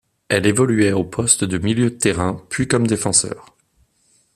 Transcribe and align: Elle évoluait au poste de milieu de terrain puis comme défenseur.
Elle 0.29 0.47
évoluait 0.47 0.93
au 0.93 1.03
poste 1.03 1.43
de 1.43 1.59
milieu 1.59 1.91
de 1.91 1.95
terrain 1.95 2.43
puis 2.49 2.67
comme 2.67 2.87
défenseur. 2.87 3.55